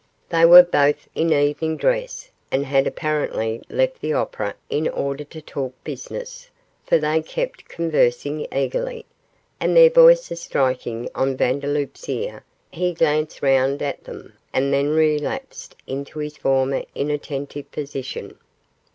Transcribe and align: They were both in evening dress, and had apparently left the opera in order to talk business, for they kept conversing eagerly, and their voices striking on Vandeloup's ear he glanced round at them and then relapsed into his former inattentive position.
They 0.29 0.45
were 0.45 0.63
both 0.63 1.07
in 1.13 1.31
evening 1.31 1.77
dress, 1.77 2.31
and 2.49 2.65
had 2.65 2.87
apparently 2.87 3.61
left 3.69 4.01
the 4.01 4.13
opera 4.13 4.55
in 4.67 4.87
order 4.87 5.23
to 5.25 5.41
talk 5.43 5.75
business, 5.83 6.49
for 6.83 6.97
they 6.97 7.21
kept 7.21 7.69
conversing 7.69 8.47
eagerly, 8.51 9.05
and 9.59 9.77
their 9.77 9.91
voices 9.91 10.41
striking 10.41 11.07
on 11.13 11.37
Vandeloup's 11.37 12.09
ear 12.09 12.43
he 12.71 12.95
glanced 12.95 13.43
round 13.43 13.83
at 13.83 14.03
them 14.05 14.33
and 14.51 14.73
then 14.73 14.89
relapsed 14.89 15.75
into 15.85 16.17
his 16.17 16.35
former 16.35 16.81
inattentive 16.95 17.69
position. 17.71 18.39